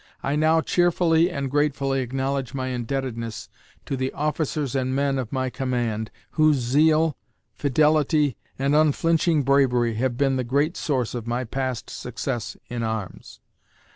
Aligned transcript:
I 0.23 0.35
now 0.35 0.61
cheerfully 0.61 1.29
and 1.29 1.51
gratefully 1.51 2.01
acknowledge 2.01 2.55
my 2.55 2.69
indebtedness 2.69 3.49
to 3.85 3.95
the 3.95 4.11
officers 4.13 4.73
and 4.75 4.95
men 4.95 5.19
of 5.19 5.31
my 5.31 5.51
command, 5.51 6.09
whose 6.31 6.55
zeal, 6.57 7.15
fidelity, 7.53 8.35
and 8.57 8.73
unflinching 8.75 9.43
bravery 9.43 9.93
have 9.97 10.17
been 10.17 10.37
the 10.37 10.43
great 10.43 10.75
source 10.75 11.13
of 11.13 11.27
my 11.27 11.43
past 11.43 11.87
success 11.91 12.57
in 12.67 12.81
arms. 12.81 13.41